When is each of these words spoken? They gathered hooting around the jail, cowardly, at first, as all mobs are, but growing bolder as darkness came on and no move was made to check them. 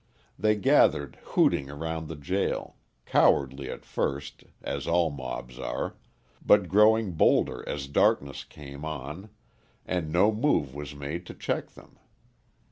They 0.39 0.55
gathered 0.55 1.17
hooting 1.21 1.69
around 1.69 2.07
the 2.07 2.15
jail, 2.15 2.75
cowardly, 3.05 3.69
at 3.69 3.85
first, 3.85 4.43
as 4.63 4.87
all 4.87 5.11
mobs 5.11 5.59
are, 5.59 5.95
but 6.43 6.67
growing 6.67 7.11
bolder 7.11 7.63
as 7.69 7.85
darkness 7.87 8.43
came 8.43 8.83
on 8.83 9.29
and 9.85 10.11
no 10.11 10.31
move 10.31 10.73
was 10.73 10.95
made 10.95 11.27
to 11.27 11.35
check 11.35 11.73
them. 11.73 11.99